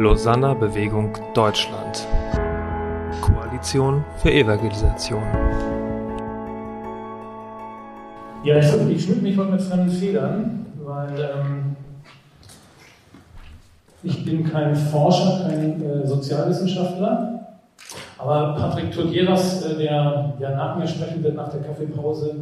[0.00, 2.06] Lausanner Bewegung Deutschland.
[3.20, 5.22] Koalition für Evangelisation.
[8.42, 11.76] Ja, ich, ich schmück mich heute mit fremden Federn, weil ähm,
[14.02, 17.58] ich bin kein Forscher, kein äh, Sozialwissenschaftler,
[18.16, 22.36] aber Patrick Todieras, äh, der, der nach mir sprechen wird, nach der Kaffeepause,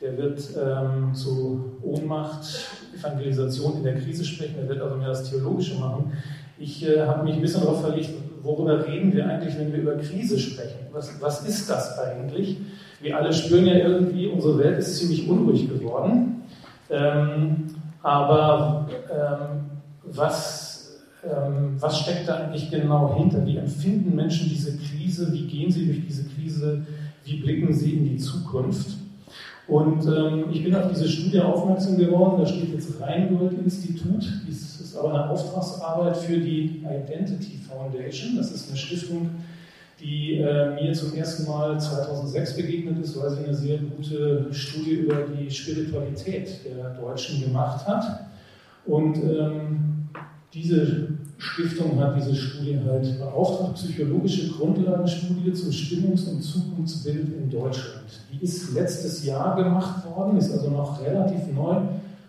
[0.00, 5.28] der wird ähm, zu Ohnmacht, Evangelisation in der Krise sprechen, der wird also mehr das
[5.28, 6.12] Theologische machen.
[6.58, 8.10] Ich äh, habe mich ein bisschen darauf verlegt,
[8.42, 10.78] worüber reden wir eigentlich, wenn wir über Krise sprechen?
[10.92, 12.58] Was, was ist das eigentlich?
[13.00, 16.42] Wir alle spüren ja irgendwie, unsere Welt ist ziemlich unruhig geworden.
[16.90, 17.66] Ähm,
[18.02, 19.70] aber ähm,
[20.04, 23.44] was, ähm, was steckt da eigentlich genau hinter?
[23.46, 25.32] Wie empfinden Menschen diese Krise?
[25.32, 26.84] Wie gehen sie durch diese Krise?
[27.24, 29.01] Wie blicken sie in die Zukunft?
[29.72, 32.38] Und ähm, ich bin auf diese Studie aufmerksam geworden.
[32.38, 34.22] Da steht jetzt Rheingold-Institut.
[34.46, 38.36] Das ist aber eine Auftragsarbeit für die Identity Foundation.
[38.36, 39.30] Das ist eine Stiftung,
[39.98, 44.96] die äh, mir zum ersten Mal 2006 begegnet ist, weil sie eine sehr gute Studie
[44.96, 48.26] über die Spiritualität der Deutschen gemacht hat.
[48.84, 50.10] Und ähm,
[50.52, 51.08] diese
[51.42, 58.04] Stiftung hat diese Studie halt beauftragt, psychologische Grundlagenstudie zum Stimmungs- und Zukunftsbild in Deutschland.
[58.32, 61.78] Die ist letztes Jahr gemacht worden, ist also noch relativ neu,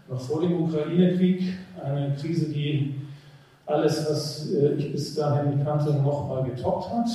[0.09, 1.53] noch vor dem Ukraine-Krieg,
[1.86, 2.95] eine Krise, die
[3.67, 7.09] alles, was äh, ich bis dahin kannte, nochmal getoppt hat.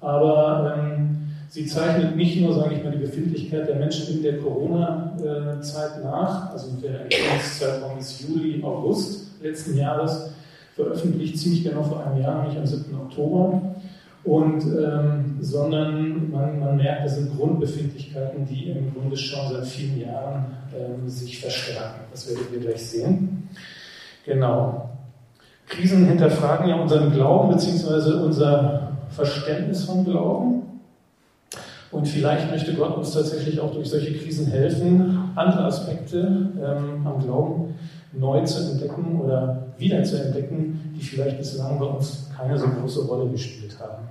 [0.00, 4.38] Aber ähm, sie zeichnet nicht nur, sage ich mal, die Befindlichkeit der Menschen in der
[4.38, 10.30] Corona-Zeit nach, also der Erkennungszeitraum ist Juli, August letzten Jahres,
[10.74, 12.94] veröffentlicht ziemlich genau vor einem Jahr, nämlich am 7.
[12.96, 13.62] Oktober.
[14.24, 20.00] Und, ähm, sondern man, man merkt, das sind Grundbefindlichkeiten, die im Grunde schon seit vielen
[20.00, 22.00] Jahren ähm, sich verstärken.
[22.10, 23.48] Das werdet ihr gleich sehen.
[24.24, 24.88] Genau.
[25.66, 28.24] Krisen hinterfragen ja unseren Glauben bzw.
[28.24, 30.62] unser Verständnis von Glauben.
[31.90, 37.22] Und vielleicht möchte Gott uns tatsächlich auch durch solche Krisen helfen, andere Aspekte ähm, am
[37.22, 37.74] Glauben
[38.18, 43.06] neu zu entdecken oder wieder zu entdecken, die vielleicht bislang bei uns keine so große
[43.06, 44.04] Rolle gespielt haben.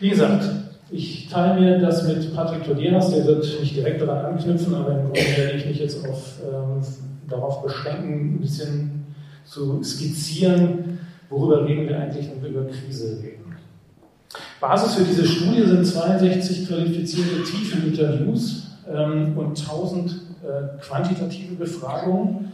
[0.00, 0.44] Wie gesagt,
[0.90, 5.04] ich teile mir das mit Patrick Toderas, der wird nicht direkt daran anknüpfen, aber im
[5.04, 6.80] Grunde werde ich mich jetzt auf, ähm,
[7.28, 9.04] darauf beschränken, ein bisschen
[9.44, 10.98] zu skizzieren,
[11.30, 13.44] worüber reden wir eigentlich, wenn wir über Krise reden.
[14.60, 22.52] Basis für diese Studie sind 62 qualifizierte Tiefeninterviews ähm, und 1000 äh, quantitative Befragungen.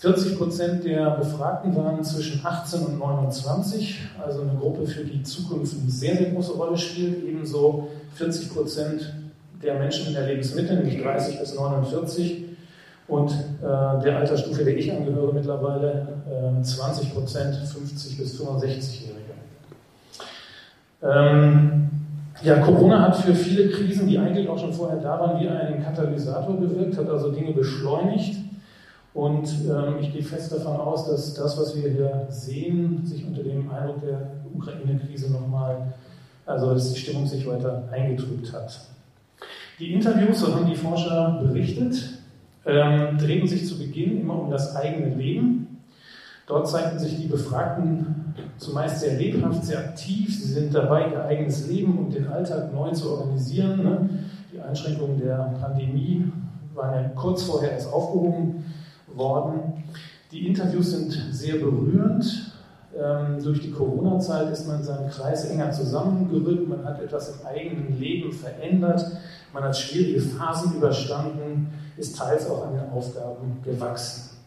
[0.00, 5.74] 40 Prozent der Befragten waren zwischen 18 und 29, also eine Gruppe, für die Zukunft
[5.80, 7.24] eine sehr, sehr große Rolle spielt.
[7.24, 9.12] Ebenso 40 Prozent
[9.62, 12.44] der Menschen in der Lebensmitte, nämlich 30 bis 49.
[13.08, 19.20] Und äh, der Altersstufe, der ich angehöre mittlerweile, äh, 20 Prozent, 50 bis 65-Jährige.
[21.02, 21.89] Ähm,
[22.42, 25.82] ja, Corona hat für viele Krisen, die eigentlich auch schon vorher da waren, wie einen
[25.82, 28.36] Katalysator gewirkt, hat also Dinge beschleunigt.
[29.12, 33.42] Und ähm, ich gehe fest davon aus, dass das, was wir hier sehen, sich unter
[33.42, 35.92] dem Eindruck der Ukraine-Krise nochmal,
[36.46, 38.80] also dass die Stimmung sich weiter eingetrübt hat.
[39.78, 42.20] Die Interviews, so haben die Forscher berichtet,
[42.66, 45.59] ähm, drehten sich zu Beginn immer um das eigene Leben.
[46.50, 50.36] Dort zeigten sich die Befragten zumeist sehr lebhaft, sehr aktiv.
[50.36, 53.84] Sie sind dabei, ihr eigenes Leben und den Alltag neu zu organisieren.
[53.84, 54.08] Ne?
[54.52, 56.24] Die Einschränkungen der Pandemie
[56.74, 58.64] waren ja kurz vorher erst aufgehoben
[59.14, 59.84] worden.
[60.32, 62.52] Die Interviews sind sehr berührend.
[62.98, 67.46] Ähm, durch die Corona-Zeit ist man in seinem Kreis enger zusammengerückt, man hat etwas im
[67.46, 69.06] eigenen Leben verändert,
[69.52, 74.39] man hat schwierige Phasen überstanden, ist teils auch an den Aufgaben gewachsen.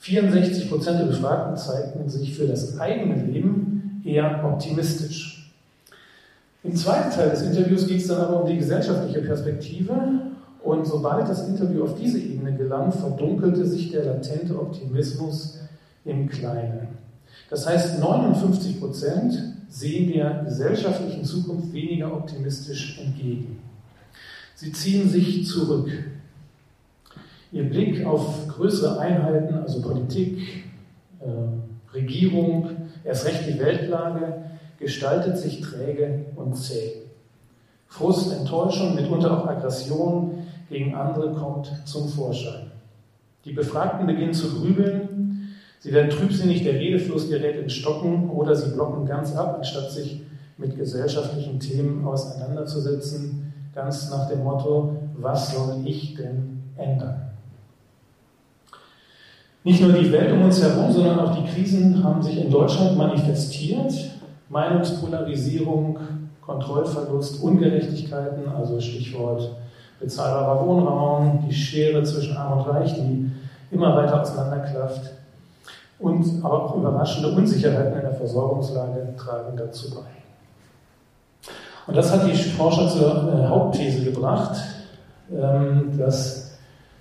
[0.00, 5.52] 64 Prozent der Befragten zeigten sich für das eigene Leben eher optimistisch.
[6.64, 9.94] Im zweiten Teil des Interviews ging es dann aber um die gesellschaftliche Perspektive
[10.62, 15.58] und sobald das Interview auf diese Ebene gelang, verdunkelte sich der latente Optimismus
[16.04, 16.88] im Kleinen.
[17.50, 23.58] Das heißt, 59 Prozent sehen der gesellschaftlichen Zukunft weniger optimistisch entgegen.
[24.54, 25.90] Sie ziehen sich zurück.
[27.52, 30.64] Ihr Blick auf größere Einheiten, also Politik,
[31.20, 32.68] äh, Regierung,
[33.04, 34.42] erst recht die Weltlage,
[34.78, 36.92] gestaltet sich träge und zäh.
[37.86, 42.70] Frust, Enttäuschung, mitunter auch Aggression gegen andere kommt zum Vorschein.
[43.44, 48.74] Die Befragten beginnen zu grübeln, sie werden trübsinnig, der Redefluss gerät in Stocken oder sie
[48.74, 50.20] blocken ganz ab, anstatt sich
[50.58, 57.27] mit gesellschaftlichen Themen auseinanderzusetzen, ganz nach dem Motto, was soll ich denn ändern?
[59.64, 62.96] Nicht nur die Welt um uns herum, sondern auch die Krisen haben sich in Deutschland
[62.96, 63.92] manifestiert.
[64.48, 65.98] Meinungspolarisierung,
[66.40, 69.50] Kontrollverlust, Ungerechtigkeiten, also Stichwort
[70.00, 73.30] bezahlbarer Wohnraum, die Schere zwischen Arm und Reich, die
[73.70, 75.10] immer weiter auseinanderklafft
[75.98, 80.06] und aber auch überraschende Unsicherheiten in der Versorgungslage tragen dazu bei.
[81.86, 84.56] Und das hat die Forscher zur äh, Hauptthese gebracht,
[85.32, 86.58] ähm, dass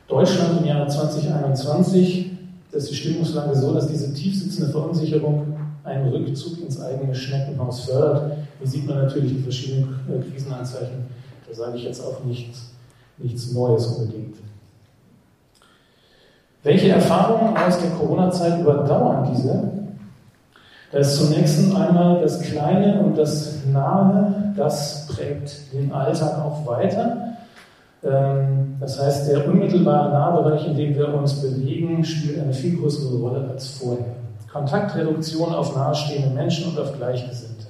[0.08, 2.27] Deutschland im Jahr 2021,
[2.72, 8.38] dass die Stimmungslage so, dass diese tiefsitzende Verunsicherung einen Rückzug ins eigene Schneckenhaus fördert.
[8.60, 11.06] Hier sieht man natürlich die verschiedenen äh, Krisenanzeichen.
[11.48, 12.72] Da sage ich jetzt auch nichts,
[13.18, 14.36] nichts Neues unbedingt.
[16.64, 19.72] Welche Erfahrungen aus der Corona-Zeit überdauern diese?
[20.92, 27.37] Da ist zunächst einmal das Kleine und das Nahe, das prägt den Alltag auch weiter.
[28.04, 33.18] Ähm, das heißt, der unmittelbare Nahbereich, in dem wir uns bewegen, spielt eine viel größere
[33.18, 34.16] Rolle als vorher.
[34.52, 37.68] Kontaktreduktion auf nahestehende Menschen und auf Gleichgesinnte.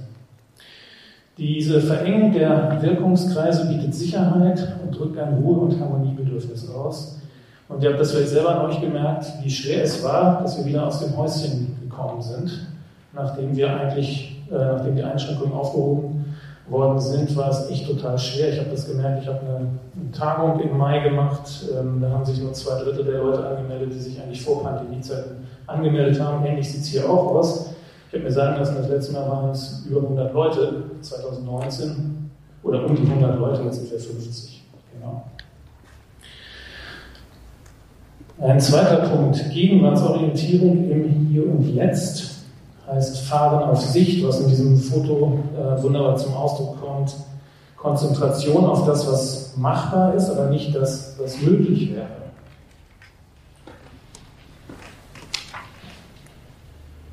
[1.37, 7.19] Diese Verengung der Wirkungskreise bietet Sicherheit und drückt ein Ruhe- und Harmoniebedürfnis aus.
[7.69, 10.65] Und ihr habt das vielleicht selber noch nicht gemerkt, wie schwer es war, dass wir
[10.65, 12.67] wieder aus dem Häuschen gekommen sind,
[13.13, 16.16] nachdem wir eigentlich, äh, nachdem die Einschränkungen aufgehoben
[16.69, 18.53] worden sind, war es echt total schwer.
[18.53, 19.67] Ich habe das gemerkt, ich habe eine,
[20.11, 23.99] Tagung im Mai gemacht, ähm, da haben sich nur zwei Drittel der Leute angemeldet, die
[23.99, 26.45] sich eigentlich vor Pandemiezeiten angemeldet haben.
[26.45, 27.73] Ähnlich sieht es hier auch aus.
[28.07, 32.31] Ich habe mir sagen lassen, das letzte Mal waren es über 100 Leute, 2019,
[32.63, 34.63] oder um die 100 Leute, jetzt sind wir 50.
[34.93, 35.23] Genau.
[38.39, 42.36] Ein zweiter Punkt, Gegenwartsorientierung im Hier und Jetzt
[42.87, 47.15] heißt Fahren auf Sicht, was in diesem Foto äh, wunderbar zum Ausdruck kommt.
[47.75, 52.07] Konzentration auf das, was machbar ist, aber nicht das, was möglich wäre.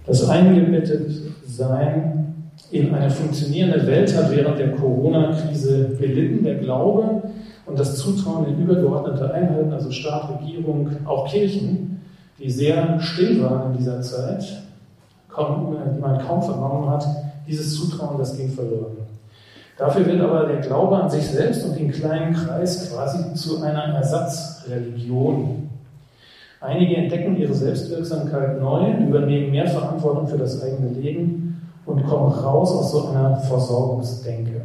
[0.06, 1.11] Das eingebettet
[1.47, 2.35] Sein
[2.71, 6.44] in eine funktionierende Welt hat während der Corona-Krise gelitten.
[6.44, 7.23] Der Glaube
[7.67, 12.03] und das Zutrauen in übergeordnete Einheiten, also Staat, Regierung, auch Kirchen,
[12.38, 14.62] die sehr still waren in dieser Zeit,
[15.36, 17.06] die man kaum vernommen hat,
[17.46, 18.96] dieses Zutrauen, das ging verloren.
[19.76, 23.94] Dafür wird aber der Glaube an sich selbst und den kleinen Kreis quasi zu einer
[23.94, 25.69] Ersatzreligion.
[26.60, 32.72] Einige entdecken ihre Selbstwirksamkeit neu, übernehmen mehr Verantwortung für das eigene Leben und kommen raus
[32.72, 34.62] aus so einer Versorgungsdenke.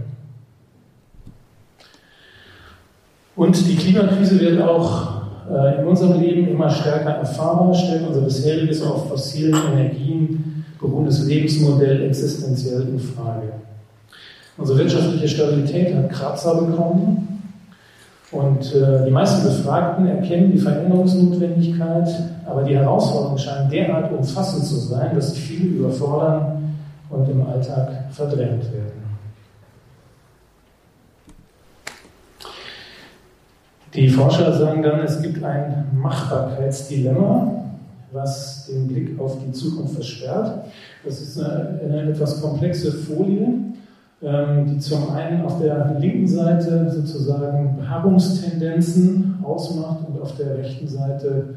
[3.36, 8.83] Und die Klimakrise wird auch äh, in unserem Leben immer stärker erfahrbar, stellt unser bisheriges
[8.83, 13.52] auf fossilen Energien beruhendes Lebensmodell existenziell in Frage.
[14.58, 17.42] Unsere wirtschaftliche Stabilität hat Kratzer bekommen
[18.31, 22.08] und äh, die meisten Befragten erkennen die Veränderungsnotwendigkeit,
[22.46, 26.76] aber die Herausforderungen scheinen derart umfassend zu sein, dass sie viele überfordern
[27.10, 29.00] und im Alltag verdrängt werden.
[33.96, 37.69] Die Forscher sagen dann, es gibt ein Machbarkeitsdilemma,
[38.12, 40.66] was den Blick auf die Zukunft versperrt.
[41.06, 43.48] Das ist eine, eine etwas komplexe Folie,
[44.22, 50.88] ähm, die zum einen auf der linken Seite sozusagen Beharrungstendenzen ausmacht und auf der rechten
[50.88, 51.56] Seite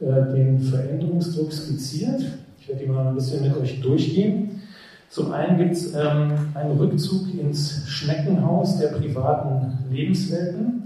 [0.00, 2.22] äh, den Veränderungsdruck skizziert.
[2.60, 4.62] Ich werde die mal ein bisschen mit euch durchgehen.
[5.10, 10.83] Zum einen gibt es ähm, einen Rückzug ins Schneckenhaus der privaten Lebenswelten.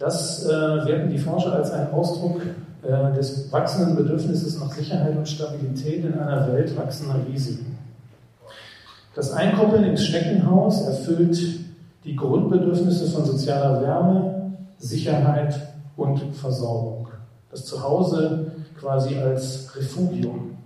[0.00, 2.40] Das äh, werten die Forscher als einen Ausdruck
[2.82, 7.78] äh, des wachsenden Bedürfnisses nach Sicherheit und Stabilität in einer Welt wachsender Risiken.
[9.14, 11.38] Das Einkoppeln ins Schneckenhaus erfüllt
[12.04, 15.54] die Grundbedürfnisse von sozialer Wärme, Sicherheit
[15.98, 17.08] und Versorgung.
[17.50, 20.56] Das Zuhause quasi als Refugium.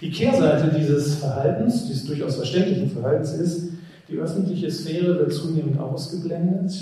[0.00, 3.70] Die Kehrseite dieses Verhaltens, dieses durchaus verständlichen Verhaltens ist,
[4.08, 6.72] die öffentliche Sphäre wird zunehmend ausgeblendet.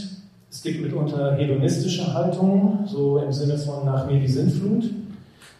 [0.54, 4.84] Es gibt mitunter hedonistische Haltungen, so im Sinne von nach mir die Sintflut,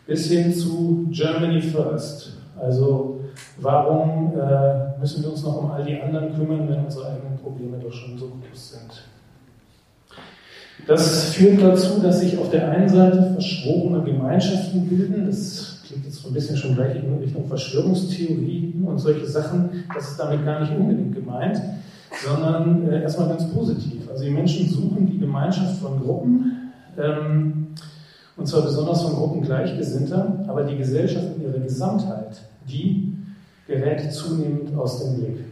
[0.07, 3.15] bis hin zu Germany First, also
[3.59, 7.79] Warum äh, müssen wir uns noch um all die anderen kümmern, wenn unsere eigenen Probleme
[7.79, 9.05] doch schon so groß sind?
[10.87, 15.27] Das führt dazu, dass sich auf der einen Seite verschworene Gemeinschaften bilden.
[15.27, 19.85] Das klingt jetzt so ein bisschen schon gleich in Richtung Verschwörungstheorien und solche Sachen.
[19.95, 21.61] Das ist damit gar nicht unbedingt gemeint,
[22.23, 24.09] sondern äh, erstmal ganz positiv.
[24.11, 27.67] Also die Menschen suchen die Gemeinschaft von Gruppen, ähm,
[28.37, 33.13] und zwar besonders von Gruppen Gleichgesinnter, aber die Gesellschaft in ihrer Gesamtheit, die
[33.67, 35.45] gerät zunehmend aus dem Blick.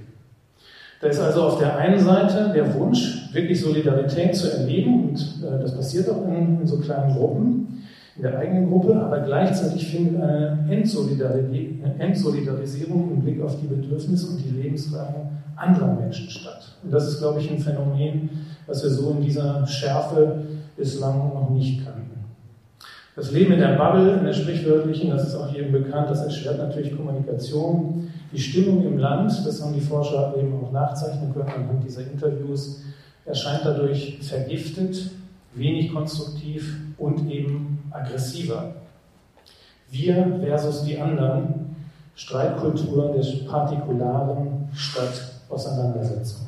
[1.00, 5.60] Da ist also auf der einen Seite der Wunsch, wirklich Solidarität zu erleben, und äh,
[5.60, 7.84] das passiert auch in, in, so kleinen Gruppen.
[8.16, 14.44] In der eigenen Gruppe, aber gleichzeitig findet eine Entsolidarisierung im Blick auf die Bedürfnisse und
[14.44, 16.76] die Lebenslagen anderer Menschen statt.
[16.82, 18.28] Und das ist, glaube ich, ein Phänomen,
[18.66, 20.42] was wir so in dieser Schärfe
[20.76, 22.02] bislang noch nicht kannten.
[23.14, 26.58] Das Leben in der Bubble, in der sprichwörtlichen, das ist auch jedem bekannt, das erschwert
[26.58, 28.10] natürlich Kommunikation.
[28.32, 32.82] Die Stimmung im Land, das haben die Forscher eben auch nachzeichnen können anhand dieser Interviews,
[33.26, 35.10] erscheint dadurch vergiftet,
[35.54, 38.74] wenig konstruktiv und eben aggressiver.
[39.90, 41.76] Wir versus die anderen,
[42.14, 46.46] Streitkultur der Partikularen statt Auseinandersetzung.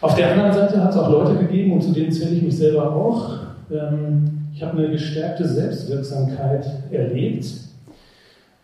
[0.00, 2.56] Auf der anderen Seite hat es auch Leute gegeben, und zu denen zähle ich mich
[2.56, 3.38] selber auch.
[3.70, 7.46] Ähm, ich habe eine gestärkte Selbstwirksamkeit erlebt.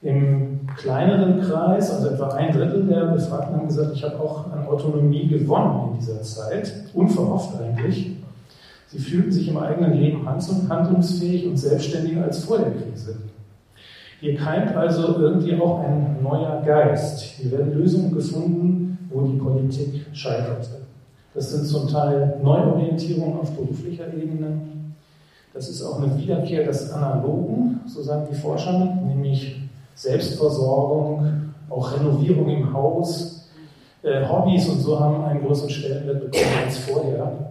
[0.02, 4.66] Im kleineren Kreis, also etwa ein Drittel der Befragten haben gesagt, ich habe auch an
[4.66, 8.16] Autonomie gewonnen in dieser Zeit, unverhofft eigentlich.
[8.88, 13.16] Sie fühlten sich im eigenen Leben handlungsfähig und selbstständiger als vor der Krise.
[14.20, 17.20] Hier keimt also irgendwie auch ein neuer Geist.
[17.20, 20.86] Hier werden Lösungen gefunden, wo die Politik scheiterte.
[21.34, 24.58] Das sind zum Teil Neuorientierungen auf beruflicher Ebene.
[25.52, 29.60] Das ist auch eine Wiederkehr des Analogen, so sagen die Forscher, nämlich
[29.94, 33.48] Selbstversorgung, auch Renovierung im Haus,
[34.02, 37.45] äh, Hobbys und so haben einen größeren Stellenwert bekommen als vorher.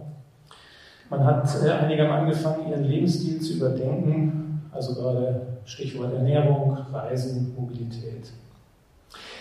[1.08, 8.32] Man hat äh, einige angefangen, ihren Lebensstil zu überdenken, also gerade Stichwort Ernährung, Reisen, Mobilität.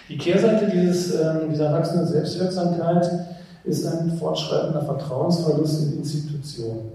[0.08, 3.10] Die Kehrseite dieses, äh, dieser wachsenden Selbstwirksamkeit
[3.64, 6.92] ist ein fortschreitender Vertrauensverlust in Institutionen.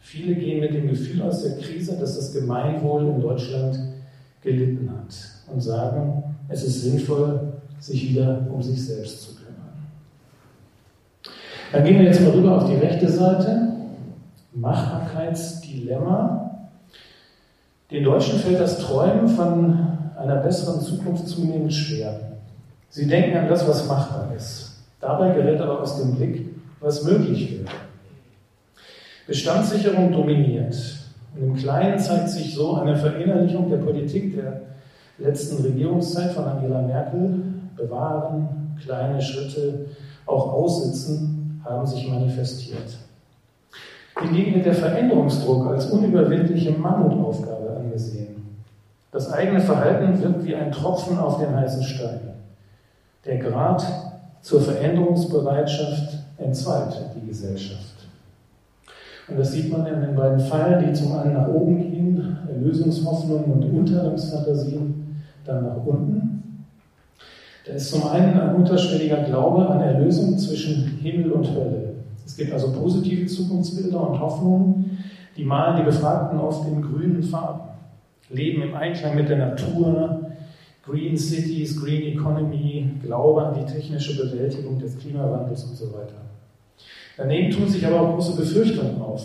[0.00, 3.78] Viele gehen mit dem Gefühl aus der Krise, dass das Gemeinwohl in Deutschland
[4.42, 5.14] gelitten hat
[5.52, 9.72] und sagen, es ist sinnvoll, sich wieder um sich selbst zu kümmern.
[11.72, 13.73] Dann gehen wir jetzt mal rüber auf die rechte Seite.
[14.54, 16.68] Machbarkeitsdilemma.
[17.90, 19.78] Den Deutschen fällt das Träumen von
[20.16, 22.20] einer besseren Zukunft zunehmend schwer.
[22.88, 24.78] Sie denken an das, was machbar ist.
[25.00, 27.70] Dabei gerät aber aus dem Blick, was möglich wäre.
[29.26, 30.76] Bestandssicherung dominiert.
[31.34, 34.60] Und im Kleinen zeigt sich so eine Verinnerlichung der Politik der
[35.18, 37.42] letzten Regierungszeit von Angela Merkel.
[37.76, 39.86] Bewahren, kleine Schritte,
[40.26, 42.98] auch aussitzen, haben sich manifestiert.
[44.20, 48.58] Hingegen wird der Veränderungsdruck als unüberwindliche Mammutaufgabe angesehen.
[49.10, 52.20] Das eigene Verhalten wirkt wie ein Tropfen auf den heißen Stein.
[53.24, 53.84] Der Grad
[54.42, 57.94] zur Veränderungsbereitschaft entzweit die Gesellschaft.
[59.28, 63.52] Und das sieht man in den beiden Pfeilen, die zum einen nach oben gehen, Erlösungshoffnungen
[63.52, 66.64] und Untergangsfantasien, dann nach unten.
[67.66, 71.93] Da ist zum einen ein unterschwelliger Glaube an Erlösung zwischen Himmel und Hölle.
[72.24, 74.98] Es gibt also positive Zukunftsbilder und Hoffnungen,
[75.36, 77.68] die malen die Befragten oft in grünen Farben.
[78.30, 80.30] Leben im Einklang mit der Natur,
[80.84, 86.14] Green Cities, Green Economy, Glaube an die technische Bewältigung des Klimawandels und so weiter.
[87.16, 89.22] Daneben tun sich aber auch große Befürchtungen auf,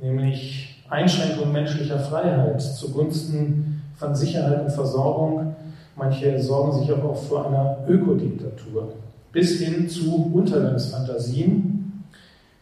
[0.00, 5.54] nämlich Einschränkung menschlicher Freiheit zugunsten von Sicherheit und Versorgung.
[5.96, 8.92] Manche sorgen sich aber auch vor einer Ökodiktatur,
[9.32, 11.75] bis hin zu Untergangsfantasien.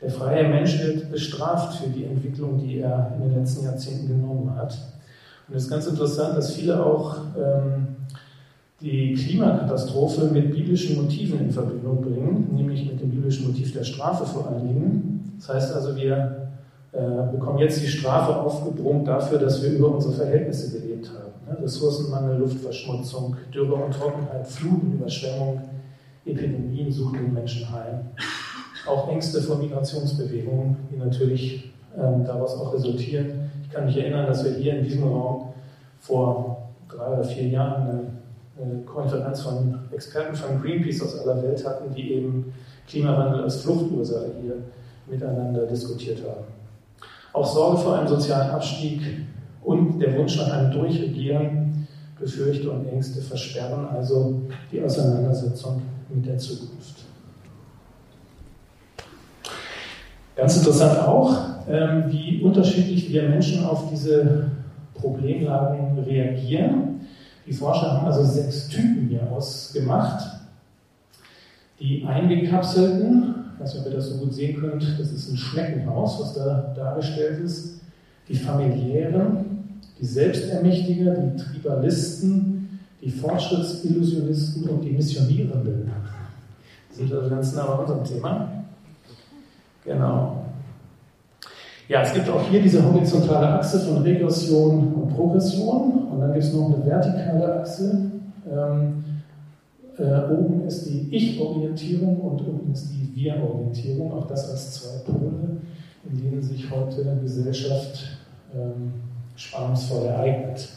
[0.05, 4.55] Der freie Mensch wird bestraft für die Entwicklung, die er in den letzten Jahrzehnten genommen
[4.55, 4.77] hat.
[5.49, 7.97] Und es ist ganz interessant, dass viele auch ähm,
[8.83, 14.27] die Klimakatastrophe mit biblischen Motiven in Verbindung bringen, nämlich mit dem biblischen Motiv der Strafe
[14.27, 15.39] vor allen Dingen.
[15.39, 16.49] Das heißt also, wir
[16.93, 21.33] äh, bekommen jetzt die Strafe aufgebrummt dafür, dass wir über unsere Verhältnisse gelebt haben.
[21.49, 21.65] Ne?
[21.65, 25.63] Ressourcenmangel, Luftverschmutzung, Dürre und Trockenheit, Fluten, Überschwemmung,
[26.27, 28.01] Epidemien suchen den Menschen heim.
[28.87, 33.51] Auch Ängste vor Migrationsbewegungen, die natürlich ähm, daraus auch resultieren.
[33.63, 35.53] Ich kann mich erinnern, dass wir hier in diesem Raum
[36.01, 38.21] vor drei oder vier Jahren
[38.61, 42.53] eine Konferenz von Experten von Greenpeace aus aller Welt hatten, die eben
[42.87, 44.57] Klimawandel als Fluchtursache hier
[45.07, 46.45] miteinander diskutiert haben.
[47.33, 49.01] Auch Sorge vor einem sozialen Abstieg
[49.65, 51.89] und der Wunsch nach einem Durchregieren,
[52.19, 57.14] Befürchte und Ängste versperren also die Auseinandersetzung mit der Zukunft.
[60.37, 61.37] Ganz interessant auch,
[61.69, 64.51] ähm, wie unterschiedlich wir Menschen auf diese
[64.95, 67.01] Problemlagen reagieren.
[67.47, 70.25] Die Forscher haben also sechs Typen hier ausgemacht.
[71.79, 75.37] Die eingekapselten, ich weiß nicht, ob ihr das so gut sehen könnt, das ist ein
[75.37, 77.81] Schneckenhaus, was da dargestellt ist.
[78.29, 79.45] Die familiären,
[80.01, 85.93] die Selbstermächtiger, die Tribalisten, die Fortschrittsillusionisten und die Missionierenden.
[86.91, 88.64] Die sind also ganz nah bei unserem Thema.
[89.85, 90.45] Genau.
[91.89, 96.45] Ja, es gibt auch hier diese horizontale Achse von Regression und Progression und dann gibt
[96.45, 98.11] es noch eine vertikale Achse.
[98.51, 99.05] Ähm,
[99.99, 105.59] äh, oben ist die Ich-Orientierung und unten ist die Wir-Orientierung, auch das als zwei Pole,
[106.11, 108.19] in denen sich heute Gesellschaft
[108.55, 108.95] ähm,
[109.37, 110.69] spannungsvoll ereignet.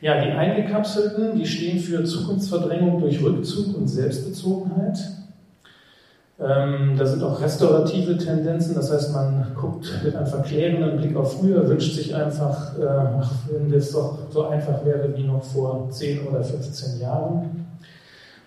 [0.00, 4.98] Ja, die Eingekapselten, die stehen für Zukunftsverdrängung durch Rückzug und Selbstbezogenheit.
[6.42, 11.38] Ähm, da sind auch restaurative Tendenzen, das heißt, man guckt mit einem verklärenden Blick auf
[11.38, 15.90] früher, wünscht sich einfach, äh, ach, wenn das doch so einfach wäre wie noch vor
[15.90, 17.66] 10 oder 15 Jahren.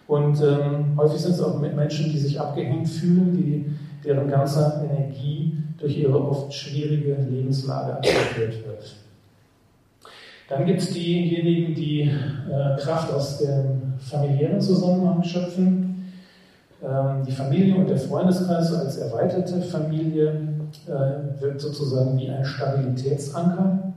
[0.07, 3.65] Und ähm, häufig sind es auch Menschen, die sich abgehängt fühlen, die,
[4.03, 8.95] deren ganze Energie durch ihre oft schwierige Lebenslage abgeführt wird.
[10.49, 15.82] Dann gibt es diejenigen, die äh, Kraft aus dem familiären Zusammenhang schöpfen.
[16.83, 20.49] Ähm, die Familie und der Freundeskreis als erweiterte Familie
[20.87, 23.93] äh, wirkt sozusagen wie ein Stabilitätsanker.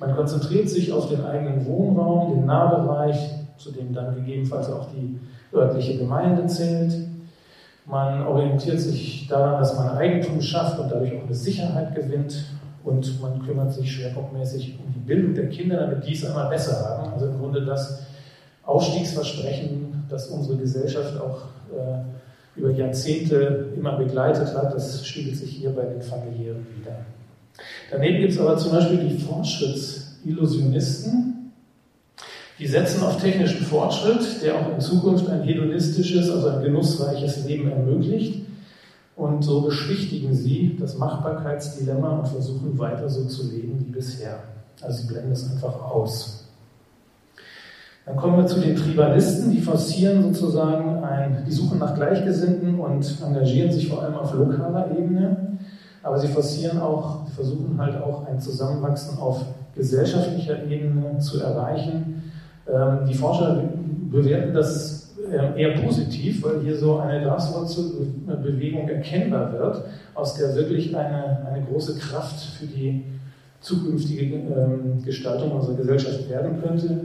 [0.00, 3.18] Man konzentriert sich auf den eigenen Wohnraum, den Nahbereich,
[3.56, 5.18] zu dem dann gegebenenfalls auch die
[5.54, 6.94] örtliche Gemeinde zählt.
[7.86, 12.44] Man orientiert sich daran, dass man Eigentum schafft und dadurch auch eine Sicherheit gewinnt.
[12.84, 16.88] Und man kümmert sich schwerpunktmäßig um die Bildung der Kinder, damit die es einmal besser
[16.88, 17.12] haben.
[17.12, 18.02] Also im Grunde das
[18.64, 22.04] Aufstiegsversprechen, das unsere Gesellschaft auch äh,
[22.58, 27.06] über Jahrzehnte immer begleitet hat, das spiegelt sich hier bei den familiären wieder.
[27.90, 31.52] Daneben gibt es aber zum Beispiel die Fortschrittsillusionisten,
[32.58, 37.70] die setzen auf technischen Fortschritt, der auch in Zukunft ein hedonistisches, also ein genussreiches Leben
[37.70, 38.46] ermöglicht.
[39.14, 44.42] Und so beschwichtigen sie das Machbarkeitsdilemma und versuchen weiter so zu leben wie bisher.
[44.80, 46.47] Also sie blenden es einfach aus.
[48.08, 53.22] Dann kommen wir zu den Tribalisten, die forcieren sozusagen ein, die suchen nach Gleichgesinnten und
[53.24, 55.58] engagieren sich vor allem auf lokaler Ebene.
[56.02, 62.18] Aber sie forcieren auch, versuchen halt auch ein Zusammenwachsen auf gesellschaftlicher Ebene zu erreichen
[62.68, 63.62] ähm, die Forscher
[64.10, 70.96] bewerten das ähm, eher positiv, weil hier so eine Graswurzelbewegung erkennbar wird, aus der wirklich
[70.96, 73.04] eine, eine große Kraft für die
[73.60, 77.00] zukünftige ähm, Gestaltung unserer Gesellschaft werden könnte.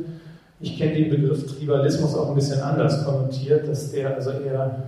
[0.63, 4.84] Ich kenne den Begriff Tribalismus auch ein bisschen anders konnotiert, dass der also eher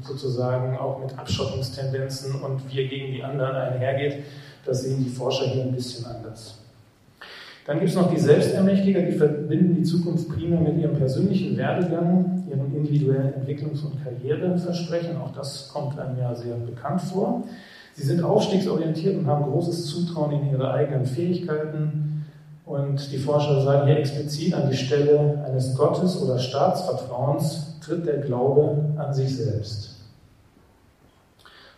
[0.00, 4.22] sozusagen auch mit Abschottungstendenzen und wir gegen die anderen einhergeht.
[4.64, 6.58] Das sehen die Forscher hier ein bisschen anders.
[7.66, 12.44] Dann gibt es noch die Selbstermächtiger, die verbinden die Zukunft primär mit ihrem persönlichen Werdegang,
[12.48, 15.16] ihren individuellen Entwicklungs- und Karriereversprechen.
[15.16, 17.42] Auch das kommt einem ja sehr bekannt vor.
[17.94, 22.15] Sie sind aufstiegsorientiert und haben großes Zutrauen in ihre eigenen Fähigkeiten.
[22.66, 28.18] Und die Forscher sagen hier explizit, an die Stelle eines Gottes- oder Staatsvertrauens tritt der
[28.18, 29.94] Glaube an sich selbst.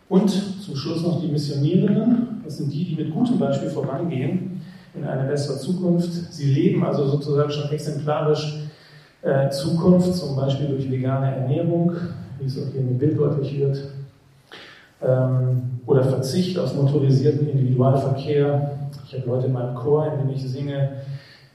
[0.08, 0.30] Und
[0.64, 2.40] zum Schluss noch die Missionierenden.
[2.42, 4.62] Das sind die, die mit gutem Beispiel vorangehen
[4.94, 6.10] in eine bessere Zukunft.
[6.32, 8.60] Sie leben also sozusagen schon exemplarisch
[9.20, 11.92] äh, Zukunft, zum Beispiel durch vegane Ernährung,
[12.38, 13.78] wie es auch hier dem Bild deutlich wird,
[15.02, 18.78] ähm, oder Verzicht auf motorisierten Individualverkehr.
[19.08, 20.90] Ich habe Leute in meinem Chor, in dem ich singe,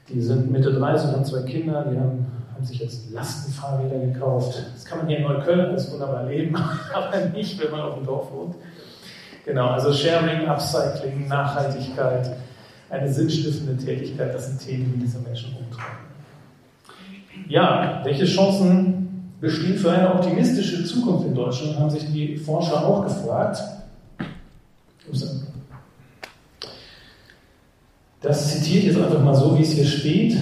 [0.08, 4.60] die sind Mitte 30, haben zwei Kinder, die haben, haben sich jetzt Lastenfahrräder gekauft.
[4.74, 6.56] Das kann man hier in Neukölln alles wunderbar leben,
[6.94, 8.56] aber nicht, wenn man auf dem Dorf wohnt.
[9.46, 12.36] Genau, also Sharing, Upcycling, Nachhaltigkeit,
[12.90, 15.98] eine sinnstiftende Tätigkeit, das sind Themen, die diese Menschen umtreiben.
[17.48, 23.04] Ja, welche Chancen bestehen für eine optimistische Zukunft in Deutschland, haben sich die Forscher auch
[23.04, 23.62] gefragt.
[28.24, 30.34] Das zitiert jetzt einfach mal so, wie es hier steht.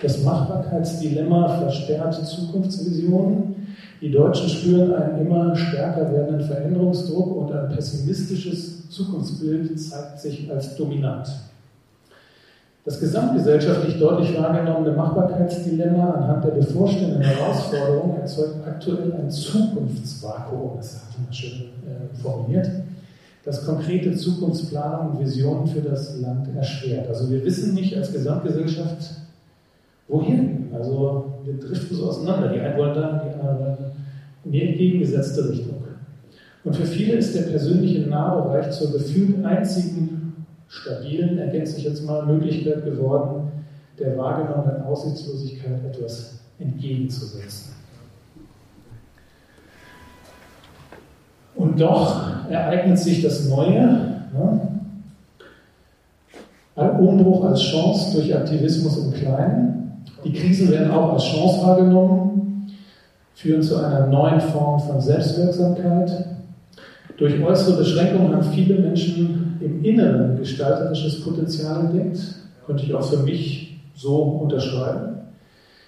[0.00, 3.66] Das Machbarkeitsdilemma versperrt Zukunftsvisionen.
[4.00, 10.76] Die Deutschen spüren einen immer stärker werdenden Veränderungsdruck und ein pessimistisches Zukunftsbild zeigt sich als
[10.76, 11.28] dominant.
[12.84, 21.18] Das gesamtgesellschaftlich deutlich wahrgenommene Machbarkeitsdilemma anhand der bevorstehenden Herausforderungen erzeugt aktuell ein Zukunftsvakuum, das hat
[21.22, 22.70] man schön äh, formuliert,
[23.44, 27.08] das konkrete Zukunftsplanung und Visionen für das Land erschwert.
[27.08, 29.14] Also wir wissen nicht als Gesamtgesellschaft,
[30.08, 30.68] wohin.
[30.74, 32.52] Also wir driften so auseinander.
[32.52, 33.76] Die einen wollen da, die anderen
[34.44, 35.80] in die entgegengesetzte Richtung.
[36.62, 42.26] Und für viele ist der persönliche Nahbereich zur gefühlt einzigen stabilen, ergänze ich jetzt mal,
[42.26, 43.50] Möglichkeit geworden,
[43.98, 47.79] der wahrgenommenen Aussichtslosigkeit etwas entgegenzusetzen.
[51.70, 54.60] Und doch ereignet sich das Neue, ne?
[56.74, 60.02] ein Umbruch als Chance durch Aktivismus im Kleinen.
[60.24, 62.72] Die Krisen werden auch als Chance wahrgenommen,
[63.34, 66.10] führen zu einer neuen Form von Selbstwirksamkeit.
[67.16, 72.18] Durch äußere Beschränkungen haben viele Menschen im Inneren gestalterisches Potenzial entdeckt.
[72.66, 75.18] Könnte ich auch für mich so unterschreiben.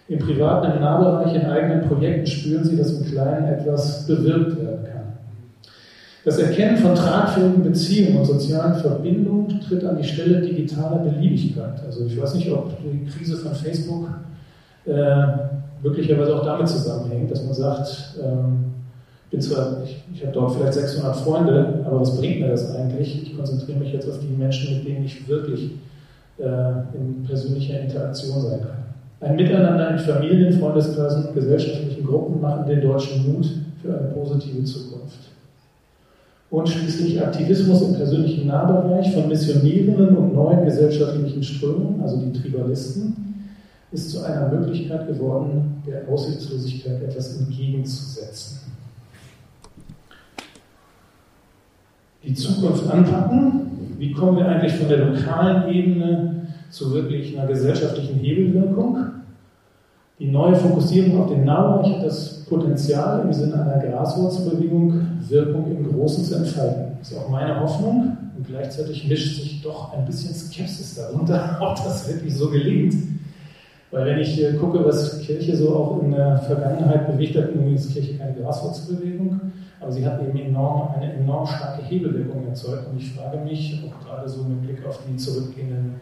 [0.06, 4.61] Im privaten, im Nahbereich, in eigenen Projekten spüren sie, dass im Kleinen etwas bewirkt kann.
[6.24, 11.82] Das Erkennen von tragfähigen Beziehungen und sozialen Verbindungen tritt an die Stelle digitaler Beliebigkeit.
[11.84, 14.08] Also ich weiß nicht, ob die Krise von Facebook
[14.86, 15.26] äh,
[15.82, 18.72] möglicherweise auch damit zusammenhängt, dass man sagt, ähm,
[19.32, 23.22] bin zwar, ich, ich habe dort vielleicht 600 Freunde, aber was bringt mir das eigentlich?
[23.22, 25.72] Ich konzentriere mich jetzt auf die Menschen, mit denen ich wirklich
[26.38, 26.44] äh,
[26.94, 29.28] in persönlicher Interaktion sein kann.
[29.28, 33.48] Ein Miteinander in Familien, Freundeskreisen und gesellschaftlichen Gruppen machen den Deutschen Mut
[33.80, 35.31] für eine positive Zukunft.
[36.52, 43.16] Und schließlich Aktivismus im persönlichen Nahbereich von Missionierenden und neuen gesellschaftlichen Strömungen, also die Tribalisten,
[43.90, 48.70] ist zu einer Möglichkeit geworden, der Aussichtslosigkeit etwas entgegenzusetzen.
[52.22, 53.70] Die Zukunft anpacken.
[53.96, 58.98] Wie kommen wir eigentlich von der lokalen Ebene zu wirklich einer gesellschaftlichen Hebelwirkung?
[60.22, 65.92] Die neue Fokussierung auf den Nahbereich hat das Potenzial, im Sinne einer Graswurzelbewegung Wirkung im
[65.92, 66.96] Großen zu entfalten.
[67.00, 68.16] Das ist auch meine Hoffnung.
[68.36, 72.94] Und gleichzeitig mischt sich doch ein bisschen Skepsis darunter, ob das wirklich so gelingt.
[73.90, 77.74] Weil wenn ich äh, gucke, was Kirche so auch in der Vergangenheit bewegt hat, nun
[77.74, 79.40] ist Kirche keine Graswurzelbewegung,
[79.80, 82.86] aber sie hat eben enorm, eine enorm starke Hebelwirkung erzeugt.
[82.88, 86.00] Und ich frage mich, ob gerade so mit Blick auf die zurückgehenden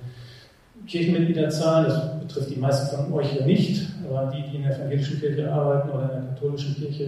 [0.90, 5.20] Kirchenmitgliederzahlen, das betrifft die meisten von euch ja nicht, aber die, die in der evangelischen
[5.20, 7.04] Kirche arbeiten oder in der katholischen Kirche,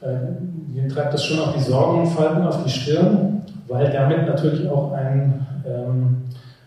[0.00, 0.06] äh,
[0.74, 5.46] denen treibt das schon auch die Sorgenfalten auf die Stirn, weil damit natürlich auch ein,
[5.66, 6.22] ähm,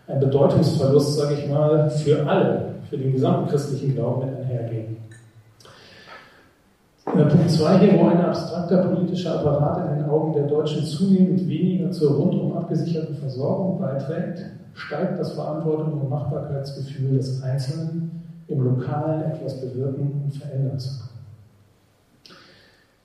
[0.06, 4.96] ein Bedeutungsverlust, sage ich mal, für alle für den gesamten christlichen Glauben mit einhergehen.
[7.06, 11.48] Äh, Punkt 2 hier, wo ein abstrakter politischer Apparat in den Augen der Deutschen zunehmend
[11.48, 18.10] weniger zur rundum abgesicherten Versorgung beiträgt, steigt das Verantwortung und Machbarkeitsgefühl des Einzelnen,
[18.48, 21.06] im Lokalen etwas bewirken und verändern zu können.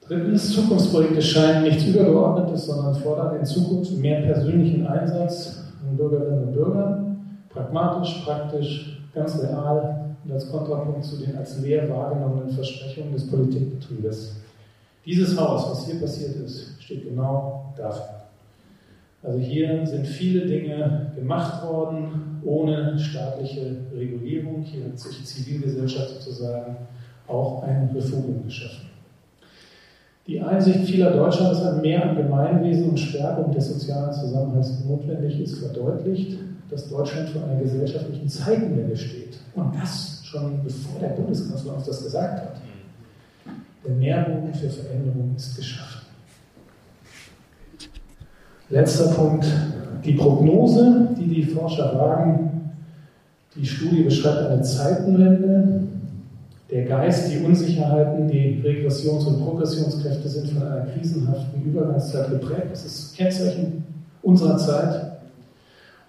[0.08, 6.54] Drittens, Zukunftsprojekte scheinen nichts Übergeordnetes, sondern fordern in Zukunft mehr persönlichen Einsatz von Bürgerinnen und
[6.54, 7.18] Bürgern,
[7.50, 14.36] pragmatisch, praktisch, ganz real und als Kontrapunkt zu den als leer wahrgenommenen Versprechungen des Politikbetriebes.
[15.06, 18.22] Dieses Haus, was hier passiert ist, steht genau dafür.
[19.24, 24.62] Also hier sind viele Dinge gemacht worden ohne staatliche Regulierung.
[24.64, 26.76] Hier hat sich Zivilgesellschaft sozusagen
[27.28, 28.88] auch ein Refugium geschaffen.
[30.28, 35.40] Die Einsicht vieler Deutscher, dass ein Mehr an Gemeinwesen und Stärkung des sozialen Zusammenhalts notwendig
[35.42, 36.38] ist, verdeutlicht,
[36.72, 39.38] dass Deutschland vor einer gesellschaftlichen Zeitenwende steht.
[39.56, 42.56] Und das schon bevor der Bundeskanzler uns das gesagt hat.
[43.86, 46.02] Der Nährboden für Veränderung ist geschaffen.
[48.70, 49.46] Letzter Punkt.
[50.06, 52.72] Die Prognose, die die Forscher wagen,
[53.56, 55.84] die Studie beschreibt eine Zeitenwende.
[56.72, 62.68] Der Geist, die Unsicherheiten, die Regressions- und Progressionskräfte sind von einer krisenhaften Übergangszeit geprägt.
[62.72, 63.84] Das ist Kennzeichen
[64.22, 65.11] unserer Zeit.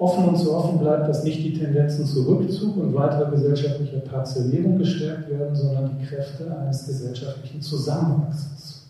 [0.03, 4.77] Offen und zu offen bleibt, dass nicht die Tendenzen zu Rückzug und weiterer gesellschaftlicher Parzellierung
[4.77, 8.89] gestärkt werden, sondern die Kräfte eines gesellschaftlichen Zusammenwachsens.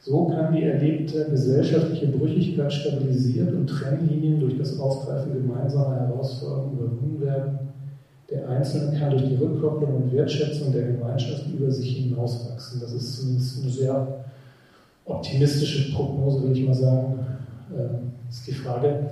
[0.00, 7.20] So kann die erlebte gesellschaftliche Brüchigkeit stabilisiert und Trennlinien durch das Aufgreifen gemeinsamer Herausforderungen überwunden
[7.20, 7.58] werden.
[8.30, 12.80] Der Einzelne kann durch die Rückkopplung und Wertschätzung der Gemeinschaft über sich hinauswachsen.
[12.80, 14.24] Das ist zumindest eine sehr
[15.04, 17.18] optimistische Prognose, würde ich mal sagen.
[17.76, 19.10] Ähm, ist die Frage,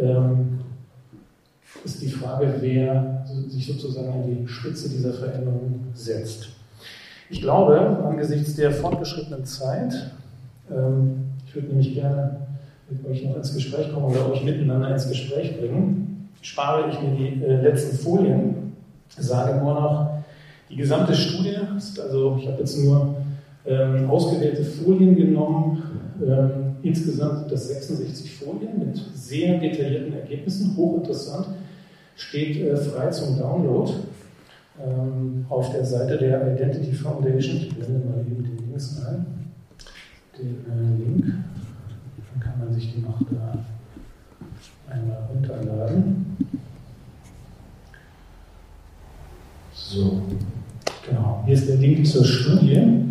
[0.00, 0.60] ähm,
[1.84, 6.50] ist die Frage, wer sich sozusagen an die Spitze dieser Veränderung setzt.
[7.30, 10.12] Ich glaube, angesichts der fortgeschrittenen Zeit,
[10.70, 12.36] ähm, ich würde nämlich gerne
[12.90, 17.16] mit euch noch ins Gespräch kommen oder euch miteinander ins Gespräch bringen, spare ich mir
[17.16, 18.74] die äh, letzten Folien,
[19.16, 20.10] sage nur noch,
[20.68, 21.56] die gesamte Studie,
[22.02, 23.16] also ich habe jetzt nur
[23.66, 25.82] ähm, ausgewählte Folien genommen,
[26.82, 31.46] Insgesamt sind das 66 Folien mit sehr detaillierten Ergebnissen, hochinteressant,
[32.16, 33.92] steht äh, frei zum Download
[34.84, 37.56] ähm, auf der Seite der Identity Foundation.
[37.56, 39.26] Ich blende mal eben den Links ein.
[40.38, 41.24] Den äh, Link.
[41.24, 43.58] Dann kann man sich den noch da
[44.90, 46.36] einmal runterladen.
[49.72, 50.22] So,
[51.06, 51.42] genau.
[51.44, 53.04] Hier ist der Link zur Studie.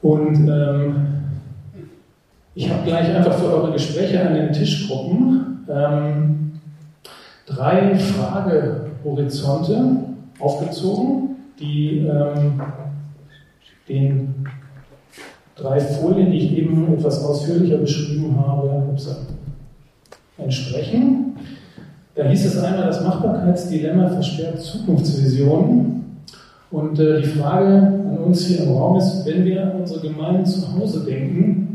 [0.00, 1.21] Und ähm,
[2.54, 6.52] ich habe gleich einfach für eure Gespräche an den Tischgruppen ähm,
[7.46, 9.96] drei Fragehorizonte
[10.38, 12.60] aufgezogen, die ähm,
[13.88, 14.46] den
[15.56, 18.82] drei Folien, die ich eben etwas ausführlicher beschrieben habe,
[20.38, 21.36] entsprechen.
[22.14, 26.02] Da hieß es einmal, das Machbarkeitsdilemma versperrt Zukunftsvisionen.
[26.70, 30.44] Und äh, die Frage an uns hier im Raum ist, wenn wir an unsere Gemeinden
[30.44, 31.71] zu Hause denken,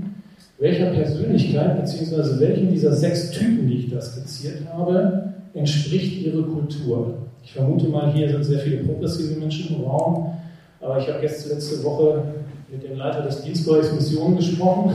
[0.60, 2.39] welcher Persönlichkeit bzw.
[2.39, 7.13] welchen dieser sechs Typen, die ich da skizziert habe, entspricht ihre Kultur?
[7.43, 10.34] Ich vermute mal, hier sind sehr viele progressive Menschen im Raum,
[10.82, 12.24] aber ich habe jetzt letzte Woche
[12.70, 14.93] mit dem Leiter des Dienstbereichs Mission gesprochen.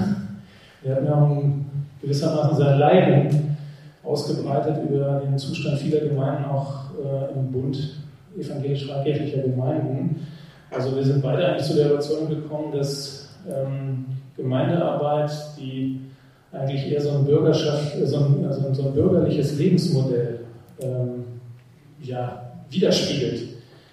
[0.84, 1.54] Er hat mir
[2.02, 3.56] gewissermaßen sein Leiden
[4.02, 7.78] ausgebreitet über den Zustand vieler Gemeinden, auch äh, im Bund
[8.36, 10.26] evangelisch-freikirchlicher Gemeinden.
[10.70, 16.00] Also wir sind beide eigentlich zu der Überzeugung gekommen, dass ähm, Gemeindearbeit, die
[16.52, 20.40] eigentlich eher so ein, Bürgerschaft, so ein, also so ein bürgerliches Lebensmodell
[20.80, 21.24] ähm,
[22.02, 23.42] ja, widerspiegelt,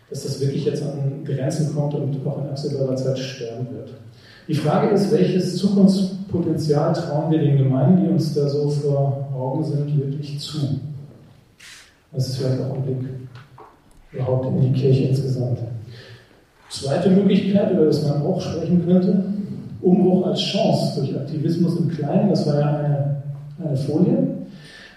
[0.10, 3.94] dass das wirklich jetzt an Grenzen kommt und auch in absehbarer Zeit sterben wird.
[4.48, 9.64] Die Frage ist, welches Zukunftspotenzial trauen wir den Gemeinden, die uns da so vor Augen
[9.64, 10.80] sind, wirklich zu?
[12.12, 13.10] Das ist vielleicht auch ein Blick
[14.12, 15.60] überhaupt in die Kirche insgesamt.
[16.70, 19.24] Zweite Möglichkeit, über das man auch sprechen könnte,
[19.82, 23.24] Umbruch als Chance durch Aktivismus im Kleinen, das war ja eine,
[23.64, 24.28] eine Folie.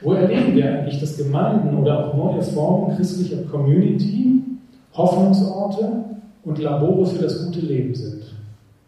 [0.02, 4.42] Wo erleben wir eigentlich, dass Gemeinden oder auch neue Formen christlicher Community
[4.94, 5.88] Hoffnungsorte
[6.44, 8.24] und Labore für das gute Leben sind?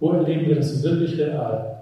[0.01, 1.77] Wo erleben wir das wirklich real?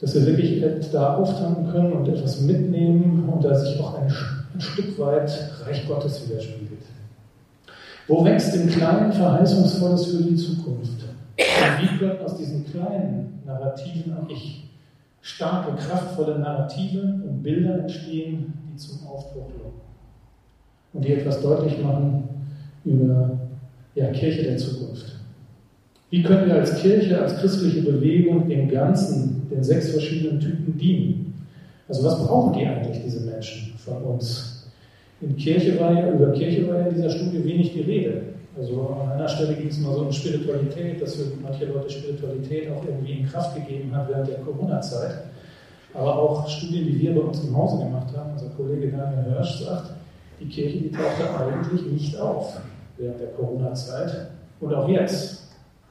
[0.00, 4.12] Dass wir wirklich da auftanken können und etwas mitnehmen und da sich auch ein,
[4.54, 5.30] ein Stück weit
[5.64, 6.82] Reich Gottes widerspiegelt.
[8.08, 11.02] Wo wächst im Kleinen Verheißungsvolles für die Zukunft?
[11.02, 14.70] Und wie können aus diesen kleinen Narrativen eigentlich
[15.20, 19.80] starke, kraftvolle Narrative und Bilder entstehen, die zum Aufbruch locken
[20.92, 22.28] und die etwas deutlich machen
[22.84, 23.38] über
[23.94, 25.16] ja, Kirche der Zukunft.
[26.10, 31.34] Wie können wir als Kirche, als christliche Bewegung den ganzen, den sechs verschiedenen Typen dienen?
[31.88, 34.55] Also was brauchen die eigentlich, diese Menschen von uns?
[35.20, 38.22] In Kirche war ja, über Kirche war ja in dieser Studie wenig die Rede.
[38.56, 42.70] Also an einer Stelle ging es mal so um Spiritualität, dass für manche Leute Spiritualität
[42.70, 45.24] auch irgendwie in Kraft gegeben hat während der Corona-Zeit.
[45.94, 49.64] Aber auch Studien, die wir bei uns im Hause gemacht haben, unser Kollege Daniel Hirsch
[49.64, 49.92] sagt,
[50.40, 52.60] die Kirche, die tauchte eigentlich nicht auf
[52.98, 54.28] während der Corona-Zeit.
[54.60, 55.44] Und auch jetzt.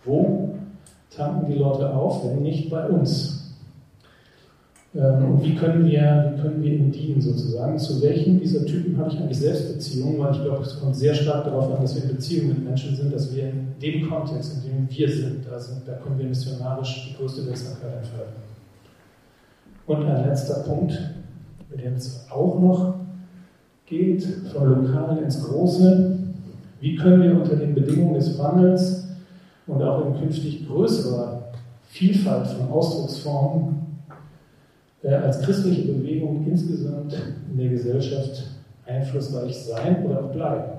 [0.03, 0.51] Wo
[1.15, 3.44] tanken die Leute auf, wenn nicht bei uns?
[4.95, 7.77] Ähm, und wie können, wir, wie können wir ihnen dienen sozusagen?
[7.77, 10.19] Zu welchen dieser Typen habe ich eigentlich Selbstbeziehungen?
[10.19, 12.95] Weil ich glaube, es kommt sehr stark darauf an, dass wir in Beziehung mit Menschen
[12.95, 16.25] sind, dass wir in dem Kontext, in dem wir sind, da, sind, da können wir
[16.25, 18.35] missionarisch die größte Wirksamkeit entfalten.
[19.85, 20.97] Und ein letzter Punkt,
[21.69, 22.95] mit dem es auch noch
[23.85, 26.17] geht, vom Lokalen ins Große.
[26.79, 29.07] Wie können wir unter den Bedingungen des Wandels
[29.67, 31.49] und auch in künftig größerer
[31.83, 33.84] Vielfalt von Ausdrucksformen
[35.13, 37.13] als christliche Bewegung insgesamt
[37.51, 38.43] in der Gesellschaft
[38.85, 40.74] einflussreich sein oder auch bleiben.